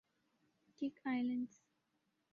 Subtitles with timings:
[0.77, 1.55] Cook Islands